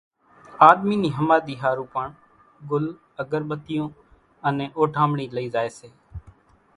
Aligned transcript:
آۮمِي 0.69 0.95
نِي 1.01 1.09
ۿماۮِي 1.17 1.55
ۿارُو 1.61 1.85
پڻ 1.93 2.07
ڳل، 2.69 2.85
اڳر 3.21 3.41
ٻتيون 3.49 3.89
انين 4.47 4.69
اوڍامڻي 4.77 5.25
لئي 5.35 5.47
زائي 5.55 5.69
سي۔ 5.79 5.89